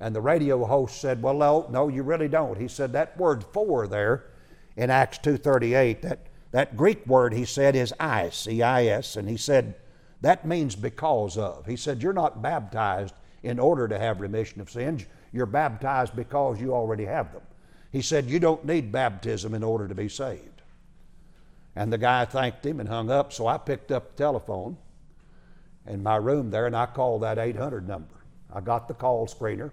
[0.00, 2.58] And the radio host said, Well, no, no, you really don't.
[2.58, 4.26] He said that word for there
[4.76, 9.74] in Acts 2.38, that, that Greek word he said is eis, E-I-S, and he said,
[10.20, 11.66] that means because of.
[11.66, 15.06] He said, You're not baptized in order to have remission of sins.
[15.32, 17.42] You're baptized because you already have them.
[17.92, 20.62] He said, You don't need baptism in order to be saved.
[21.76, 24.76] And the guy thanked him and hung up, so I picked up the telephone
[25.86, 28.14] in my room there and I called that 800 number.
[28.52, 29.70] I got the call screener.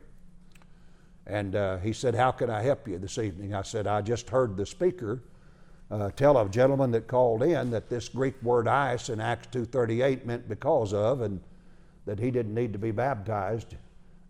[1.25, 3.53] And uh, he said, How can I help you this evening?
[3.53, 5.23] I said, I just heard the speaker
[5.91, 10.25] uh, tell a gentleman that called in that this Greek word eis in Acts 2.38
[10.25, 11.41] meant because of, and
[12.07, 13.75] that he didn't need to be baptized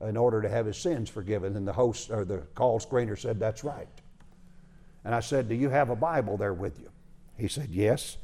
[0.02, 1.56] in order to have his sins forgiven.
[1.56, 3.88] And the host or the call screener said, That's right.
[5.06, 6.90] And I said, Do you have a Bible there with you?
[7.38, 8.18] He said, Yes.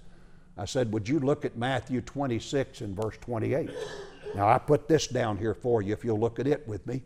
[0.58, 3.70] I said, Would you look at Matthew 26 and verse 28?
[4.36, 7.04] Now, I put this down here for you if you'll look at it with me,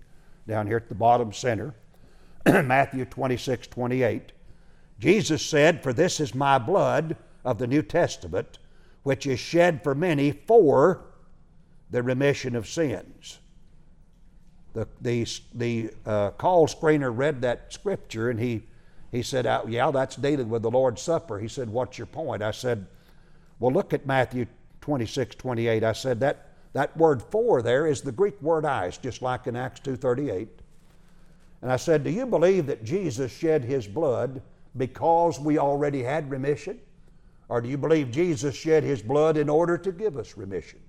[0.48, 1.76] down here at the bottom center.
[2.46, 4.32] Matthew 26, 28.
[5.00, 8.60] Jesus said, For this is my blood of the New Testament,
[9.04, 11.07] which is shed for many for
[11.92, 13.40] the remission of sins.
[14.74, 18.64] The, the, the uh, call screener read that scripture and he,
[19.12, 21.40] He said, uh, Yeah, that's dealing with the Lord's Supper.
[21.40, 22.44] He said, What's your point?
[22.44, 22.86] I said,
[23.60, 24.46] Well, look at Matthew
[24.82, 25.84] 26, 28.
[25.84, 29.56] I said, That, that word for there is the Greek word eis, just like in
[29.56, 30.48] Acts 2.38.
[31.62, 34.42] And I said, Do you believe that Jesus shed his blood
[34.76, 36.80] because we already had remission?
[37.50, 40.80] Or do you believe Jesus shed his blood in order to give us remission?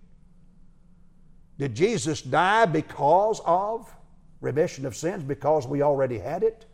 [1.59, 3.93] Did Jesus die because of
[4.41, 6.67] remission of sins, because we already had it?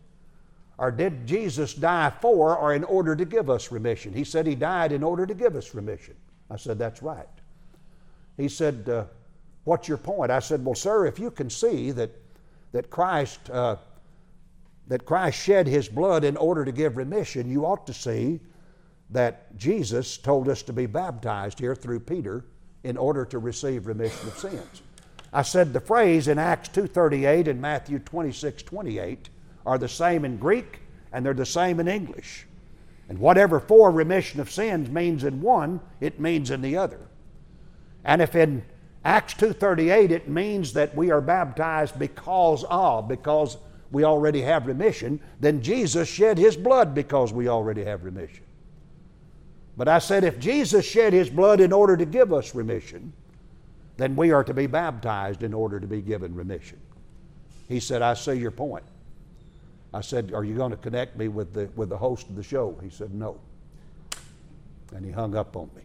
[0.76, 4.12] Or did Jesus die for or in order to give us remission?
[4.12, 6.14] He said he died in order to give us remission.
[6.50, 7.28] I said, That's right.
[8.36, 9.04] He said, uh,
[9.62, 10.30] What's your point?
[10.30, 12.10] I said, Well, sir, if you can see that,
[12.72, 13.50] that Christ.
[13.50, 13.76] Uh,
[14.86, 18.40] that Christ shed his blood in order to give remission, you ought to see
[19.10, 22.44] that Jesus told us to be baptized here through Peter
[22.84, 24.82] in order to receive remission of sins.
[25.32, 29.30] I said the phrase in Acts 2:38 and Matthew 26:28
[29.66, 30.80] are the same in Greek
[31.12, 32.46] and they're the same in English.
[33.08, 37.00] And whatever for remission of sins means in one, it means in the other.
[38.04, 38.62] And if in
[39.04, 43.56] Acts 2:38 it means that we are baptized because of because
[43.90, 48.44] we already have remission, then Jesus shed his blood because we already have remission.
[49.76, 53.12] But I said if Jesus shed his blood in order to give us remission,
[53.96, 56.80] then we are to be baptized in order to be given remission.
[57.68, 58.84] He said, I see your point.
[59.92, 62.42] I said, Are you going to connect me with the, with the host of the
[62.42, 62.76] show?
[62.82, 63.38] He said, No.
[64.92, 65.82] And he hung up on me.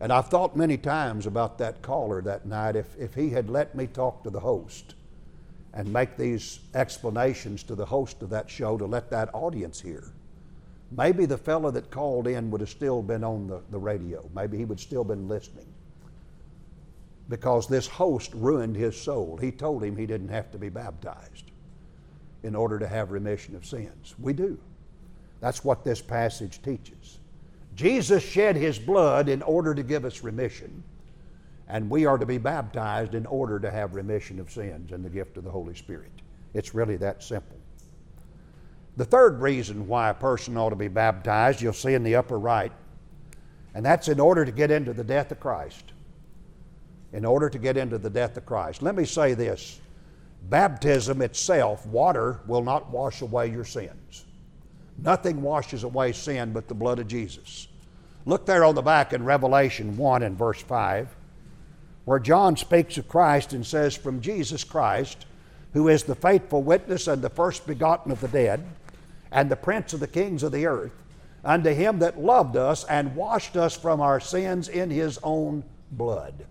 [0.00, 2.76] And I've thought many times about that caller that night.
[2.76, 4.94] If, if he had let me talk to the host
[5.74, 10.12] and make these explanations to the host of that show to let that audience hear,
[10.90, 14.28] maybe the fellow that called in would have still been on the, the radio.
[14.34, 15.66] Maybe he would still been listening
[17.28, 19.36] because this host ruined his soul.
[19.36, 21.50] He told him he didn't have to be baptized
[22.42, 24.14] in order to have remission of sins.
[24.18, 24.58] We do.
[25.40, 27.18] That's what this passage teaches.
[27.74, 30.82] Jesus shed his blood in order to give us remission,
[31.68, 35.10] and we are to be baptized in order to have remission of sins and the
[35.10, 36.10] gift of the Holy Spirit.
[36.54, 37.57] It's really that simple.
[38.98, 42.36] The third reason why a person ought to be baptized, you'll see in the upper
[42.36, 42.72] right,
[43.72, 45.92] and that's in order to get into the death of Christ.
[47.12, 48.82] In order to get into the death of Christ.
[48.82, 49.80] Let me say this
[50.48, 54.26] baptism itself, water, will not wash away your sins.
[54.98, 57.68] Nothing washes away sin but the blood of Jesus.
[58.26, 61.14] Look there on the back in Revelation 1 and verse 5,
[62.04, 65.24] where John speaks of Christ and says, From Jesus Christ,
[65.72, 68.66] who is the faithful witness and the first begotten of the dead,
[69.30, 70.92] and the prince of the kings of the earth,
[71.44, 76.46] unto him that loved us and washed us from our sins in his own blood.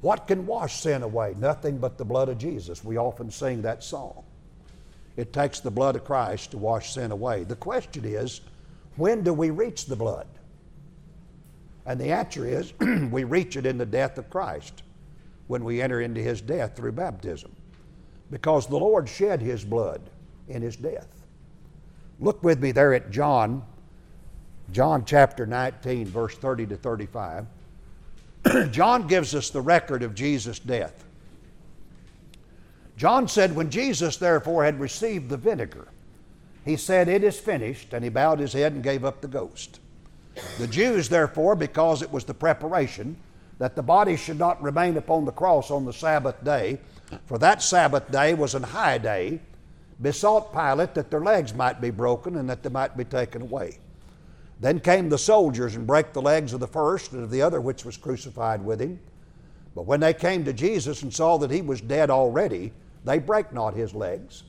[0.00, 1.34] What can wash sin away?
[1.38, 2.84] Nothing but the blood of Jesus.
[2.84, 4.22] We often sing that song.
[5.16, 7.44] It takes the blood of Christ to wash sin away.
[7.44, 8.40] The question is,
[8.96, 10.26] when do we reach the blood?
[11.86, 12.72] And the answer is,
[13.10, 14.82] we reach it in the death of Christ
[15.46, 17.54] when we enter into his death through baptism.
[18.30, 20.00] Because the Lord shed his blood
[20.48, 21.13] in his death.
[22.20, 23.62] Look with me there at John,
[24.72, 27.46] John chapter 19, verse 30 to 35.
[28.70, 31.04] John gives us the record of Jesus' death.
[32.96, 35.88] John said, When Jesus therefore had received the vinegar,
[36.64, 39.80] he said, It is finished, and he bowed his head and gave up the ghost.
[40.58, 43.16] The Jews, therefore, because it was the preparation
[43.58, 46.80] that the body should not remain upon the cross on the Sabbath day,
[47.26, 49.40] for that Sabbath day was an high day,
[50.02, 53.78] besought Pilate that their legs might be broken and that they might be taken away.
[54.60, 57.60] Then came the soldiers and brake the legs of the first and of the other
[57.60, 58.98] which was crucified with him.
[59.74, 62.72] But when they came to Jesus and saw that he was dead already,
[63.04, 64.44] they brake not his legs.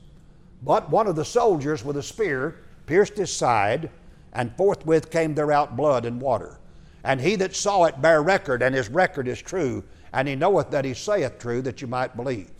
[0.62, 2.56] But one of the soldiers with a spear
[2.86, 3.90] pierced his side,
[4.32, 6.58] and forthwith came there out blood and water.
[7.04, 10.70] And he that saw it bare record, and his record is true, and he knoweth
[10.70, 12.50] that he saith true, that you might believe.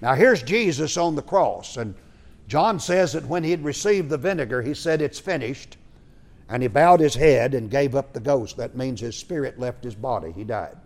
[0.00, 1.94] Now here's Jesus on the cross, and
[2.46, 5.76] John says that when he had received the vinegar, he said, It's finished.
[6.48, 8.56] And he bowed his head and gave up the ghost.
[8.56, 10.32] That means his spirit left his body.
[10.32, 10.78] He died.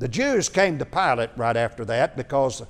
[0.00, 2.62] The Jews came to Pilate right after that because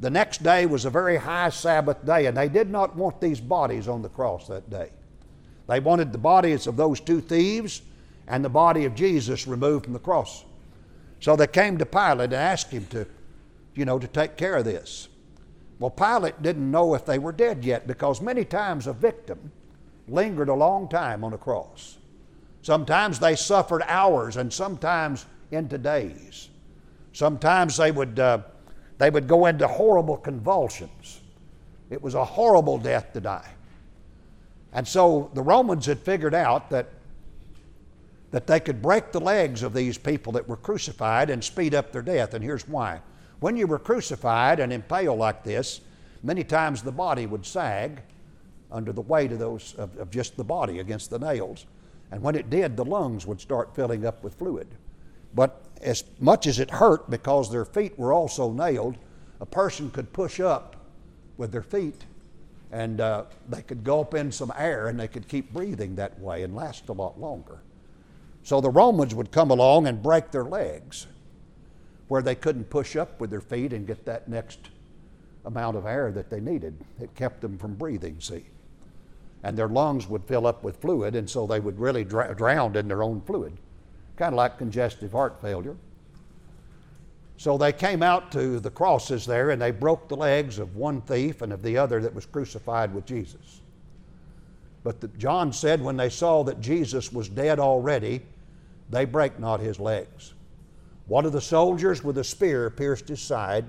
[0.00, 3.40] the next day was a very high Sabbath day, and they did not want these
[3.40, 4.90] bodies on the cross that day.
[5.66, 7.80] They wanted the bodies of those two thieves
[8.26, 10.44] and the body of Jesus removed from the cross.
[11.20, 13.06] So they came to Pilate and asked him to,
[13.74, 15.08] you know, to take care of this.
[15.78, 19.50] Well, Pilate didn't know if they were dead yet because many times a victim
[20.08, 21.96] lingered a long time on a cross.
[22.62, 26.50] Sometimes they suffered hours and sometimes into days.
[27.12, 28.40] Sometimes they would, uh,
[28.98, 31.20] they would go into horrible convulsions.
[31.88, 33.50] It was a horrible death to die.
[34.72, 36.88] And so the Romans had figured out that,
[38.30, 41.90] that they could break the legs of these people that were crucified and speed up
[41.90, 42.34] their death.
[42.34, 43.00] And here's why.
[43.40, 45.80] When you were crucified and impaled like this,
[46.22, 48.02] many times the body would sag
[48.70, 51.66] under the weight of those of, of just the body against the nails.
[52.10, 54.68] And when it did, the lungs would start filling up with fluid.
[55.34, 58.96] But as much as it hurt because their feet were also nailed,
[59.40, 60.76] a person could push up
[61.38, 62.04] with their feet
[62.72, 66.42] and uh, they could gulp in some air and they could keep breathing that way
[66.42, 67.60] and last a lot longer.
[68.42, 71.06] So the Romans would come along and break their legs
[72.10, 74.58] where they couldn't push up with their feet and get that next
[75.44, 76.76] amount of air that they needed.
[77.00, 78.46] It kept them from breathing, see.
[79.44, 82.74] And their lungs would fill up with fluid, and so they would really dr- drown
[82.74, 83.56] in their own fluid,
[84.16, 85.76] kind of like congestive heart failure.
[87.36, 91.02] So they came out to the crosses there and they broke the legs of one
[91.02, 93.60] thief and of the other that was crucified with Jesus.
[94.82, 98.22] But the, John said when they saw that Jesus was dead already,
[98.90, 100.34] they brake not his legs.
[101.10, 103.64] One of the soldiers with a spear pierced his side,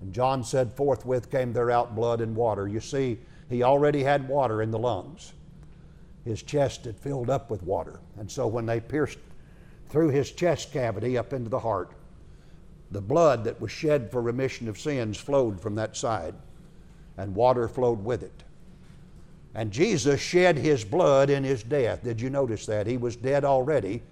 [0.00, 2.66] and John said, Forthwith came there out blood and water.
[2.66, 3.18] You see,
[3.50, 5.34] he already had water in the lungs.
[6.24, 8.00] His chest had filled up with water.
[8.18, 9.18] And so when they pierced
[9.90, 11.92] through his chest cavity up into the heart,
[12.92, 16.34] the blood that was shed for remission of sins flowed from that side,
[17.18, 18.42] and water flowed with it.
[19.54, 22.02] And Jesus shed his blood in his death.
[22.02, 22.86] Did you notice that?
[22.86, 24.02] He was dead already.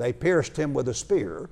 [0.00, 1.50] They pierced him with a spear,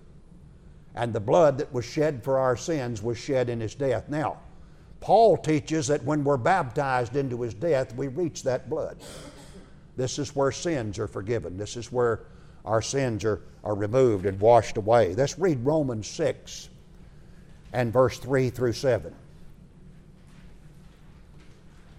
[0.94, 4.08] and the blood that was shed for our sins was shed in his death.
[4.08, 4.38] Now,
[5.00, 8.96] Paul teaches that when we're baptized into his death, we reach that blood.
[9.98, 11.58] This is where sins are forgiven.
[11.58, 12.20] This is where
[12.64, 15.14] our sins are, are removed and washed away.
[15.14, 16.70] Let's read Romans 6
[17.74, 19.14] and verse 3 through 7.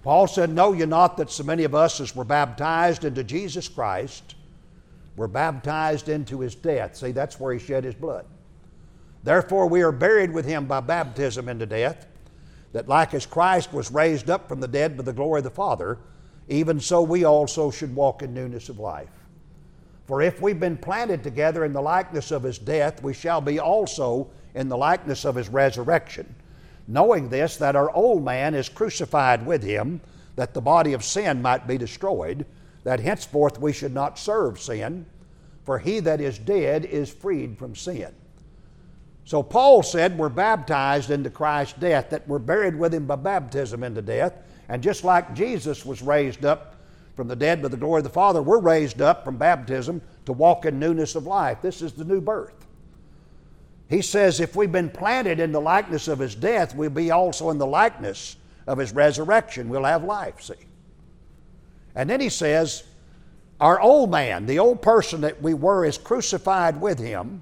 [0.02, 3.68] Paul said, Know ye not that so many of us as were baptized into Jesus
[3.68, 4.34] Christ
[5.20, 6.96] were baptized into his death?
[6.96, 8.26] See, that's where he shed his blood.
[9.22, 12.08] Therefore, we are buried with him by baptism into death,
[12.72, 15.50] that like as Christ was raised up from the dead by the glory of the
[15.50, 15.98] Father,
[16.48, 19.12] even so we also should walk in newness of life.
[20.08, 23.60] For if we've been planted together in the likeness of his death, we shall be
[23.60, 26.34] also in the likeness of his resurrection.
[26.88, 30.00] Knowing this, that our old man is crucified with him,
[30.38, 32.46] that the body of sin might be destroyed,
[32.84, 35.06] that henceforth we should not serve sin,
[35.64, 38.14] for he that is dead is freed from sin.
[39.26, 43.84] So Paul said we're baptized into Christ's death, that we're buried with him by baptism
[43.84, 44.34] into death,
[44.70, 46.76] and just like Jesus was raised up
[47.16, 50.34] from the dead by the glory of the Father, we're raised up from baptism to
[50.34, 51.62] walk in newness of life.
[51.62, 52.66] This is the new birth.
[53.90, 57.50] He says if we've been planted in the likeness of his death, we'll be also
[57.50, 58.38] in the likeness
[58.68, 59.68] of his resurrection.
[59.68, 60.54] We'll have life, see.
[62.00, 62.84] And then he says,
[63.60, 67.42] our old man, the old person that we were, is crucified with him.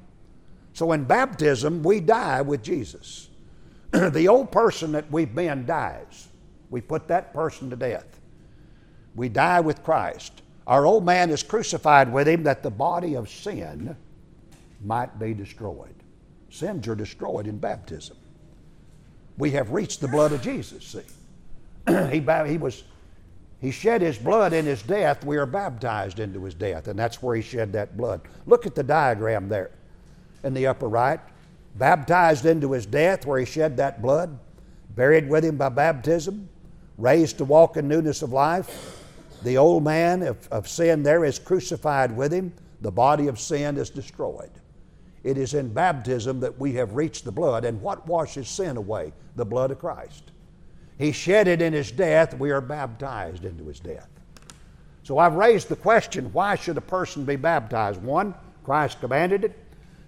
[0.73, 3.29] So in baptism, we die with Jesus.
[3.91, 6.27] the old person that we've been dies.
[6.69, 8.17] We put that person to death
[9.17, 10.43] we die with Christ.
[10.67, 13.97] Our old man is crucified with him that the body of sin
[14.85, 15.95] might be destroyed.
[16.49, 18.15] Sins are destroyed in baptism.
[19.37, 21.01] We have reached the blood of Jesus, see.
[22.11, 22.19] he,
[22.51, 22.83] he, was,
[23.59, 25.25] he shed his blood in his death.
[25.25, 28.21] We are baptized into his death, and that's where he shed that blood.
[28.45, 29.71] Look at the diagram there
[30.43, 31.19] in the upper right.
[31.75, 34.37] Baptized into his death, where he shed that blood,
[34.95, 36.49] buried with him by baptism,
[36.97, 38.97] raised to walk in newness of life
[39.43, 42.53] the old man of, of sin there is crucified with him.
[42.81, 44.51] The body of sin is destroyed.
[45.23, 47.65] It is in baptism that we have reached the blood.
[47.65, 49.13] And what washes sin away?
[49.35, 50.31] The blood of Christ.
[50.97, 52.37] He shed it in his death.
[52.37, 54.09] We are baptized into his death.
[55.03, 58.01] So I've raised the question why should a person be baptized?
[58.01, 58.33] One,
[58.63, 59.57] Christ commanded it.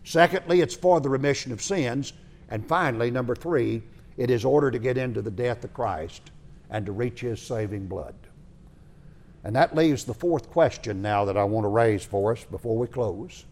[0.04, 2.14] Secondly, it's for the remission of sins.
[2.50, 3.84] And finally, number three,
[4.18, 6.32] it is order to get into the death of Christ
[6.70, 8.16] and to reach his saving blood.
[9.44, 12.78] And that leaves the fourth question now that I want to raise for us before
[12.78, 13.46] we close.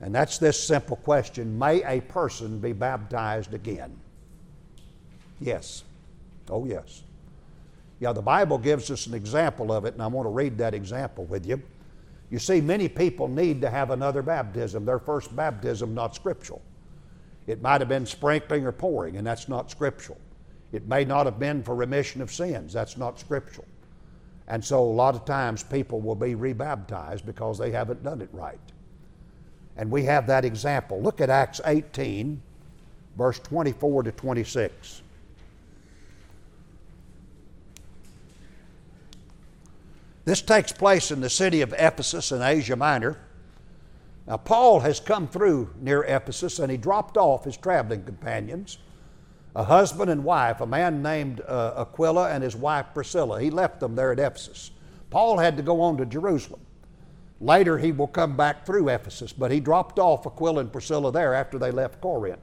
[0.00, 3.96] And that's this simple question May a person be baptized again?
[5.40, 5.84] Yes.
[6.50, 7.04] Oh, yes.
[8.00, 10.74] Yeah, the Bible gives us an example of it, and I want to read that
[10.74, 11.62] example with you.
[12.30, 14.84] You see, many people need to have another baptism.
[14.84, 16.62] Their first baptism, not scriptural.
[17.46, 20.18] It might have been sprinkling or pouring, and that's not scriptural.
[20.72, 22.72] It may not have been for remission of sins.
[22.72, 23.66] That's not scriptural.
[24.46, 28.28] And so a lot of times people will be rebaptized because they haven't done it
[28.32, 28.58] right.
[29.76, 31.00] And we have that example.
[31.02, 32.40] Look at Acts 18,
[33.16, 35.02] verse 24 to 26.
[40.24, 43.18] This takes place in the city of Ephesus in Asia Minor.
[44.26, 48.78] Now, Paul has come through near Ephesus and he dropped off his traveling companions,
[49.56, 53.40] a husband and wife, a man named uh, Aquila and his wife Priscilla.
[53.40, 54.70] He left them there at Ephesus.
[55.08, 56.60] Paul had to go on to Jerusalem.
[57.40, 61.34] Later, he will come back through Ephesus, but he dropped off Aquila and Priscilla there
[61.34, 62.38] after they left Corinth.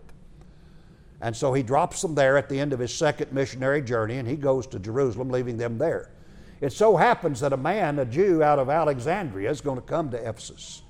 [1.21, 4.27] And so he drops them there at the end of his second missionary journey and
[4.27, 6.11] he goes to Jerusalem, leaving them there.
[6.59, 10.09] It so happens that a man, a Jew out of Alexandria, is going to come
[10.11, 10.81] to Ephesus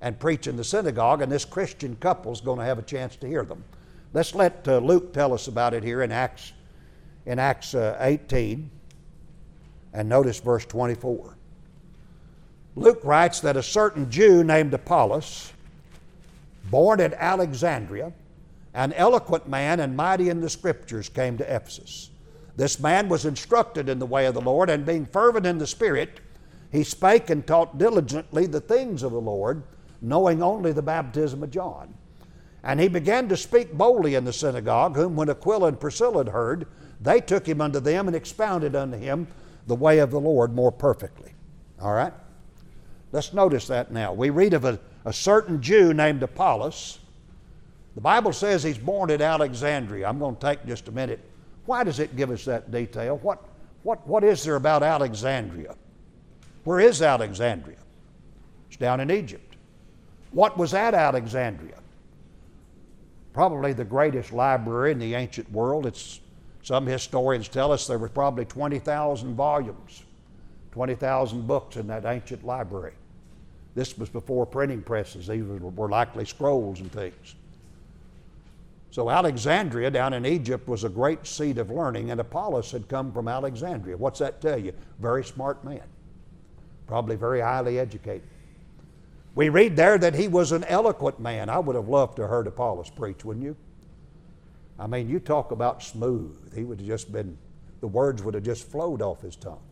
[0.00, 3.16] and preach in the synagogue, and this Christian couple is going to have a chance
[3.16, 3.64] to hear them.
[4.12, 6.52] Let's let uh, Luke tell us about it here in Acts,
[7.26, 8.70] in Acts uh, 18,
[9.92, 11.36] and notice verse 24.
[12.76, 15.52] Luke writes that a certain Jew named Apollos,
[16.70, 18.12] born at Alexandria,
[18.74, 22.10] an eloquent man and mighty in the Scriptures, came to Ephesus.
[22.56, 25.66] This man was instructed in the way of the Lord, and being fervent in the
[25.66, 26.20] Spirit,
[26.70, 29.62] he spake and taught diligently the things of the Lord,
[30.00, 31.94] knowing only the baptism of John.
[32.62, 36.32] And he began to speak boldly in the synagogue, whom when Aquila and Priscilla had
[36.32, 36.66] heard,
[37.00, 39.26] they took him unto them and expounded unto him
[39.66, 41.32] the way of the Lord more perfectly.
[41.80, 42.12] All right?
[43.12, 44.12] Let's notice that now.
[44.12, 46.98] We read of a, a certain Jew named Apollos.
[47.94, 50.06] The Bible says he's born at Alexandria.
[50.06, 51.20] I'm going to take just a minute.
[51.70, 53.18] Why does it give us that detail?
[53.18, 53.44] What,
[53.84, 55.76] what, what is there about Alexandria?
[56.64, 57.76] Where is Alexandria?
[58.66, 59.54] It's down in Egypt.
[60.32, 61.76] What was at Alexandria?
[63.32, 65.86] Probably the greatest library in the ancient world.
[65.86, 66.18] It's,
[66.64, 70.02] some historians tell us there were probably 20,000 volumes,
[70.72, 72.94] 20,000 books in that ancient library.
[73.76, 75.28] This was before printing presses.
[75.28, 77.36] These were likely scrolls and things.
[78.90, 83.12] So Alexandria down in Egypt was a great seat of learning, and Apollos had come
[83.12, 83.96] from Alexandria.
[83.96, 84.72] What's that tell you?
[84.98, 85.82] Very smart man,
[86.88, 88.28] probably very highly educated.
[89.36, 91.48] We read there that he was an eloquent man.
[91.48, 93.56] I would have loved to have heard Apollos preach, wouldn't you?
[94.76, 96.52] I mean, you talk about smooth.
[96.54, 97.38] He would have just been,
[97.80, 99.62] the words would have just flowed off his tongue.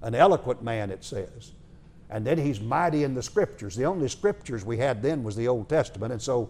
[0.00, 1.52] An eloquent man, it says.
[2.08, 3.76] And then he's mighty in the scriptures.
[3.76, 6.48] The only scriptures we had then was the Old Testament, and so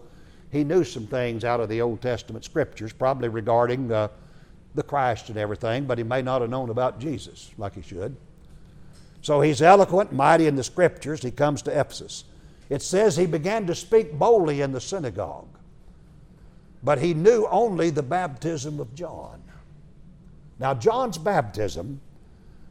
[0.51, 4.07] he knew some things out of the Old Testament scriptures, probably regarding uh,
[4.75, 8.15] the Christ and everything, but he may not have known about Jesus like he should.
[9.21, 11.21] So he's eloquent, mighty in the scriptures.
[11.21, 12.23] He comes to Ephesus.
[12.69, 15.47] It says he began to speak boldly in the synagogue,
[16.83, 19.41] but he knew only the baptism of John.
[20.59, 21.99] Now, John's baptism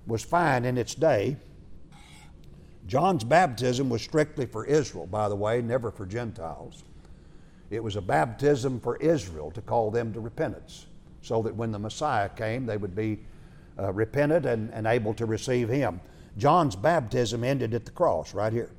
[0.07, 1.37] was fine in its day.
[2.87, 6.85] John's baptism was strictly for Israel, by the way, never for Gentiles.
[7.71, 10.87] It was a baptism for Israel to call them to repentance,
[11.23, 13.21] so that when the Messiah came, they would be
[13.79, 16.01] uh, and, and able to receive Him.
[16.37, 18.71] John's baptism ended at the cross, right here.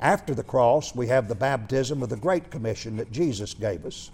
[0.00, 4.10] After the cross, we have the baptism of the Great Commission that Jesus gave us.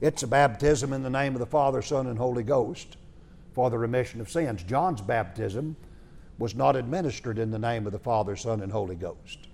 [0.00, 2.96] It's a baptism in the name of the Father, Son, and Holy Ghost
[3.52, 4.62] for the remission of sins.
[4.62, 5.76] John's baptism
[6.38, 9.49] was not administered in the name of the Father, Son, and Holy Ghost.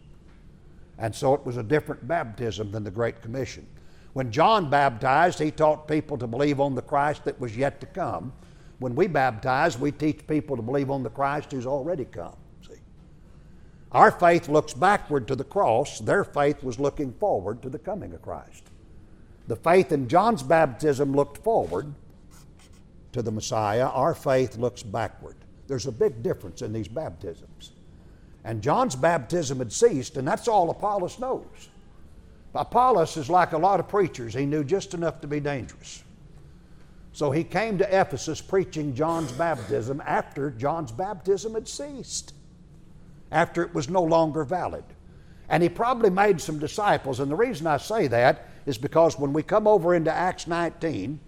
[0.98, 3.66] And so it was a different baptism than the Great Commission.
[4.14, 7.86] When John baptized, he taught people to believe on the Christ that was yet to
[7.86, 8.32] come.
[8.78, 12.36] When we baptize, we teach people to believe on the Christ who's already come.
[12.66, 12.80] See?
[13.92, 18.14] Our faith looks backward to the cross, their faith was looking forward to the coming
[18.14, 18.64] of Christ.
[19.48, 21.94] The faith in John's baptism looked forward
[23.12, 25.36] to the Messiah, our faith looks backward.
[25.68, 27.72] There's a big difference in these baptisms.
[28.46, 31.68] And John's baptism had ceased, and that's all Apollos knows.
[32.54, 36.04] Apollos is like a lot of preachers, he knew just enough to be dangerous.
[37.12, 42.34] So he came to Ephesus preaching John's baptism after John's baptism had ceased,
[43.32, 44.84] after it was no longer valid.
[45.48, 47.18] And he probably made some disciples.
[47.18, 51.18] And the reason I say that is because when we come over into Acts 19,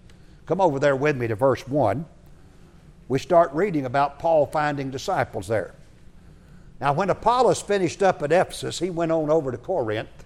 [0.45, 2.05] come over there with me to verse 1,
[3.09, 5.73] we start reading about Paul finding disciples there.
[6.79, 10.25] Now, when Apollos finished up at Ephesus, he went on over to Corinth.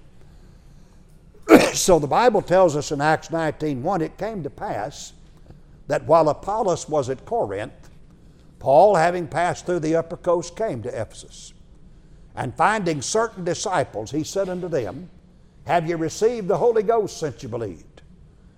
[1.73, 5.13] so the Bible tells us in Acts 19:1, it came to pass
[5.87, 7.89] that while Apollos was at Corinth,
[8.59, 11.53] Paul, having passed through the upper coast, came to Ephesus.
[12.35, 15.09] And finding certain disciples, he said unto them,
[15.65, 18.01] Have ye received the Holy Ghost since you believed?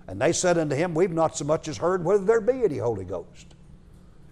[0.06, 2.78] And they said unto him, We've not so much as heard whether there be any
[2.78, 3.55] Holy Ghost.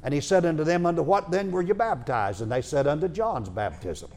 [0.04, 2.42] And he said unto them, Unto what then were you baptized?
[2.42, 4.10] And they said, Unto John's baptism.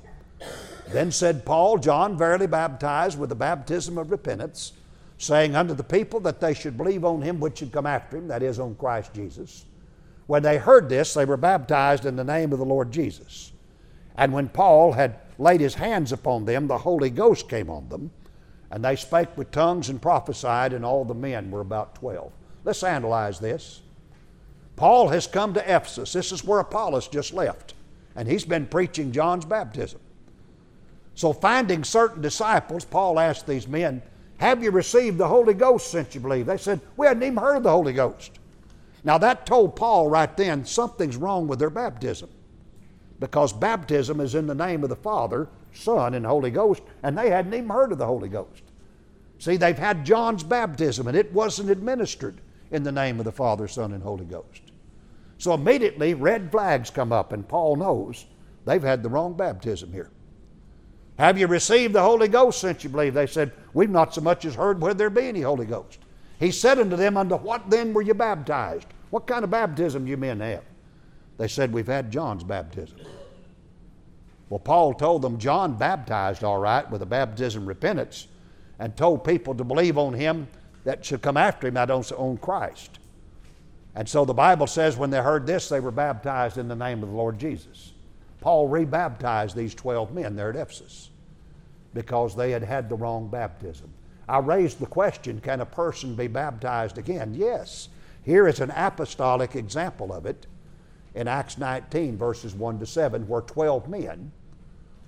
[0.89, 4.73] Then said Paul, John verily baptized with the baptism of repentance,
[5.17, 8.27] saying unto the people that they should believe on him which should come after him,
[8.27, 9.65] that is, on Christ Jesus,
[10.27, 13.53] When they heard this, they were baptized in the name of the Lord Jesus.
[14.17, 18.11] And when Paul had laid his hands upon them, the Holy Ghost came on them,
[18.69, 22.33] and they spake with tongues and prophesied, and all the men were about twelve.
[22.65, 23.81] Let's analyze this.
[24.77, 26.13] Paul has come to Ephesus.
[26.13, 27.73] This is where Apollos just left,
[28.15, 29.99] and he's been preaching John's baptism.
[31.15, 34.03] So, finding certain disciples, Paul asked these men,
[34.37, 36.45] Have you received the Holy Ghost since you believe?
[36.45, 38.39] They said, We hadn't even heard of the Holy Ghost.
[39.03, 42.29] Now, that told Paul right then something's wrong with their baptism
[43.19, 47.31] because baptism is in the name of the Father, Son, and Holy Ghost, and they
[47.31, 48.61] hadn't even heard of the Holy Ghost.
[49.39, 53.67] See, they've had John's baptism, and it wasn't administered in the name of the Father,
[53.67, 54.66] Son, and Holy Ghost.
[55.37, 58.25] So immediately, red flags come up, and Paul knows
[58.65, 60.09] they've had the wrong baptism here.
[61.17, 63.13] Have you received the Holy Ghost since you believe?
[63.13, 65.99] They said, We've not so much as heard whether there be any Holy Ghost.
[66.39, 68.87] He said unto them, Unto what then were you baptized?
[69.09, 70.63] What kind of baptism you men have?
[71.37, 72.99] They said, We've had John's baptism.
[74.49, 78.27] Well, Paul told them John baptized all right with a baptism repentance
[78.79, 80.47] and told people to believe on him
[80.83, 82.99] that should come after him, that on Christ.
[83.97, 87.01] And so the Bible says when they heard this, they were baptized in the name
[87.01, 87.93] of the Lord Jesus.
[88.41, 91.09] Paul rebaptized these 12 men there at Ephesus
[91.95, 93.89] because they had had the wrong baptism.
[94.29, 97.33] I raised the question can a person be baptized again?
[97.33, 97.89] Yes.
[98.23, 100.45] Here is an apostolic example of it
[101.15, 104.31] in Acts 19, verses 1 to 7, where 12 men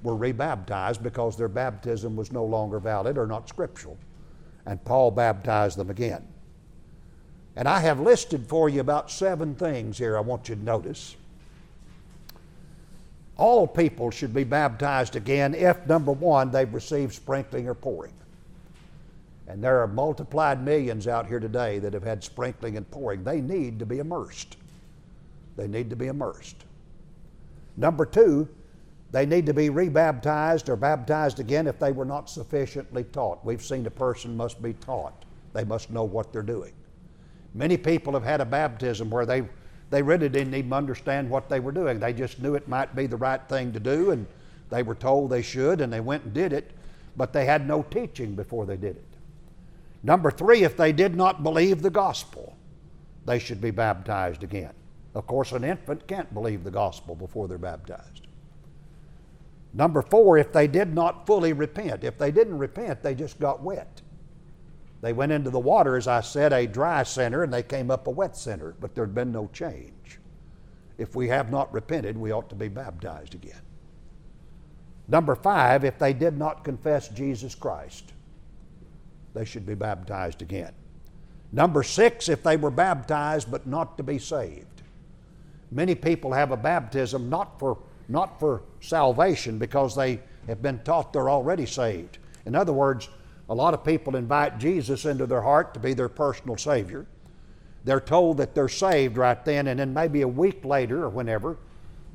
[0.02, 4.00] were rebaptized because their baptism was no longer valid or not scriptural.
[4.66, 6.26] And Paul baptized them again.
[7.60, 11.18] And I have listed for you about seven things here I want you to notice.
[13.36, 18.14] All people should be baptized again if, number one, they've received sprinkling or pouring.
[19.50, 23.26] And there are multiplied millions out here today that have had sprinkling and pouring.
[23.26, 24.56] They need to be immersed.
[25.58, 26.64] They need to be immersed.
[27.76, 28.48] Number two,
[29.12, 33.44] they need to be rebaptized or baptized again if they were not sufficiently taught.
[33.44, 36.72] We've seen a person must be taught, they must know what they're doing.
[37.54, 39.44] Many people have had a baptism where they,
[39.90, 42.00] they really didn't even understand what they were doing.
[42.00, 44.28] They just knew it might be the right thing to do, and
[44.70, 46.72] they were told they should, and they went and did it,
[47.18, 49.06] but they had no teaching before they did it.
[50.04, 52.56] Number three, if they did not believe the gospel,
[53.26, 54.74] they should be baptized again.
[55.16, 58.28] Of course, an infant can't believe the gospel before they're baptized.
[59.74, 62.04] Number four, if they did not fully repent.
[62.04, 64.02] If they didn't repent, they just got wet.
[65.02, 68.08] They went into the water, as I said, a dry center, and they came up
[68.08, 70.20] a wet center, but there'd been no change.
[70.98, 73.62] If we have not repented, we ought to be baptized again.
[75.08, 78.14] Number five, if they did not confess Jesus Christ,
[79.34, 80.74] they should be baptized again.
[81.52, 84.84] Number six, if they were baptized but not to be saved.
[85.72, 87.78] Many people have a baptism not for,
[88.08, 92.18] not for salvation because they have been taught they're already saved.
[92.46, 93.10] In other words,
[93.50, 97.06] a lot of people invite Jesus into their heart to be their personal Savior.
[97.84, 101.58] They're told that they're saved right then, and then maybe a week later or whenever,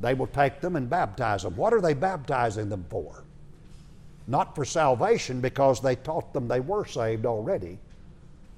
[0.00, 1.56] they will take them and baptize them.
[1.56, 3.24] What are they baptizing them for?
[4.26, 7.78] Not for salvation, because they taught them they were saved already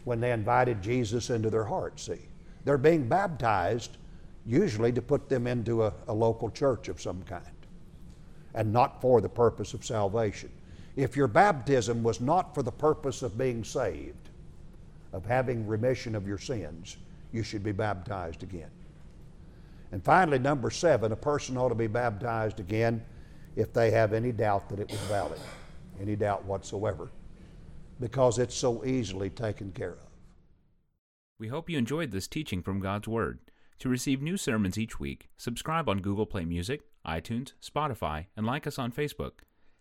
[0.05, 2.21] when they invited Jesus into their heart, see.
[2.65, 3.97] They're being baptized
[4.45, 7.43] usually to put them into a, a local church of some kind
[8.55, 10.51] and not for the purpose of salvation.
[10.97, 14.31] If your baptism was not for the purpose of being saved,
[15.13, 16.97] of having remission of your sins,
[17.33, 18.71] you should be baptized again.
[19.93, 23.05] And finally, number seven, a person ought to be baptized again
[23.57, 25.41] if they have any doubt that it was valid,
[26.01, 27.11] any doubt whatsoever,
[28.01, 29.99] because it's so easily taken care of.
[31.39, 33.41] We hope you enjoyed this teaching from God's Word.
[33.81, 38.67] To receive new sermons each week, subscribe on Google Play Music, iTunes, Spotify, and like
[38.67, 39.41] us on Facebook.